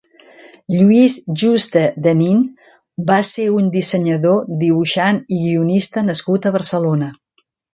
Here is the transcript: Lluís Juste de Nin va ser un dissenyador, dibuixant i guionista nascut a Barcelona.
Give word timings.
Lluís 0.75 1.17
Juste 1.41 1.83
de 2.07 2.13
Nin 2.21 2.39
va 3.11 3.19
ser 3.33 3.45
un 3.59 3.69
dissenyador, 3.77 4.43
dibuixant 4.65 5.23
i 5.37 5.41
guionista 5.45 6.05
nascut 6.09 6.49
a 6.49 6.55
Barcelona. 6.61 7.13